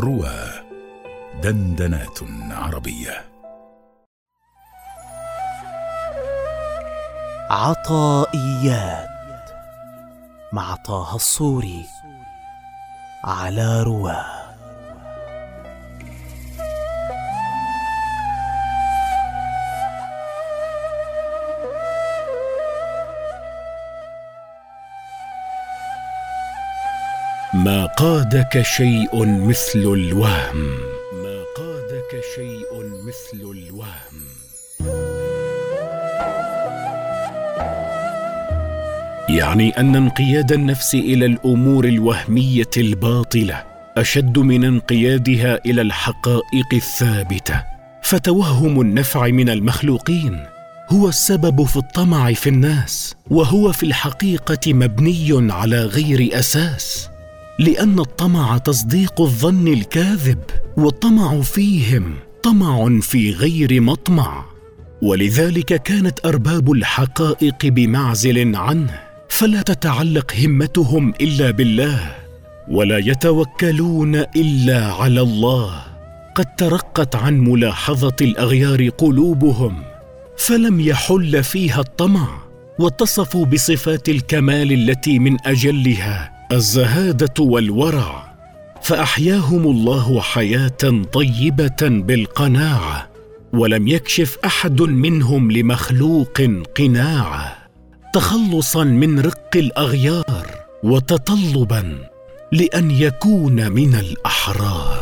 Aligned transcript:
روى 0.00 0.40
دندنات 1.42 2.18
عربية. 2.50 3.24
عطائيات 7.50 9.08
مع 10.52 10.74
طه 10.74 11.14
الصوري 11.16 11.86
على 13.24 13.82
رواه. 13.82 14.41
ما 27.54 27.86
قادك 27.86 28.62
شيء 28.62 29.24
مثل 29.24 29.78
الوهم. 29.78 30.56
ما 31.12 31.44
قادك 31.56 32.22
شيء 32.36 32.68
مثل 33.06 33.50
الوهم. 33.50 34.22
يعني 39.28 39.70
أن 39.70 39.96
انقياد 39.96 40.52
النفس 40.52 40.94
إلى 40.94 41.26
الأمور 41.26 41.84
الوهمية 41.84 42.70
الباطلة 42.76 43.64
أشد 43.96 44.38
من 44.38 44.64
انقيادها 44.64 45.58
إلى 45.66 45.82
الحقائق 45.82 46.68
الثابتة. 46.72 47.64
فتوهم 48.02 48.80
النفع 48.80 49.26
من 49.26 49.48
المخلوقين. 49.48 50.46
هو 50.88 51.08
السبب 51.08 51.64
في 51.64 51.76
الطمع 51.76 52.32
في 52.32 52.48
الناس 52.48 53.14
وهو 53.30 53.72
في 53.72 53.82
الحقيقة 53.82 54.72
مبني 54.72 55.52
على 55.52 55.84
غير 55.84 56.38
أساس. 56.38 57.11
لأن 57.58 57.98
الطمع 57.98 58.58
تصديق 58.58 59.20
الظن 59.20 59.68
الكاذب 59.68 60.38
والطمع 60.76 61.40
فيهم 61.40 62.14
طمع 62.42 63.00
في 63.00 63.32
غير 63.32 63.80
مطمع. 63.80 64.44
ولذلك 65.02 65.82
كانت 65.82 66.26
أرباب 66.26 66.72
الحقائق 66.72 67.66
بمعزل 67.66 68.56
عنه 68.56 69.00
فلا 69.28 69.62
تتعلق 69.62 70.34
همتهم 70.44 71.14
إلا 71.20 71.50
بالله 71.50 72.14
ولا 72.68 72.98
يتوكلون 72.98 74.14
إلا 74.16 74.92
على 74.92 75.20
الله. 75.20 75.82
قد 76.34 76.54
ترقت 76.56 77.16
عن 77.16 77.40
ملاحظة 77.40 78.16
الأغيار 78.20 78.88
قلوبهم 78.88 79.82
فلم 80.36 80.80
يحل 80.80 81.44
فيها 81.44 81.80
الطمع 81.80 82.28
واتصفوا 82.78 83.44
بصفات 83.46 84.08
الكمال 84.08 84.72
التي 84.72 85.18
من 85.18 85.36
أجلها. 85.46 86.31
الزهادة 86.52 87.34
والورع 87.44 88.34
فأحياهم 88.82 89.64
الله 89.64 90.20
حياة 90.20 91.02
طيبة 91.12 91.82
بالقناعة 91.82 93.08
ولم 93.52 93.88
يكشف 93.88 94.38
أحد 94.44 94.82
منهم 94.82 95.50
لمخلوق 95.50 96.42
قناعة 96.76 97.56
تخلصا 98.14 98.84
من 98.84 99.20
رق 99.20 99.50
الأغيار 99.56 100.46
وتطلبا 100.82 101.98
لأن 102.52 102.90
يكون 102.90 103.72
من 103.72 103.94
الأحرار. 103.94 105.01